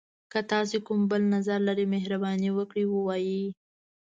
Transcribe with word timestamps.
که 0.31 0.39
تاسي 0.51 0.77
کوم 0.85 1.01
بل 1.11 1.21
نظر 1.35 1.59
لری، 1.67 1.85
مهرباني 1.93 2.49
وکړئ 2.53 2.85
ووایئ. 2.89 3.41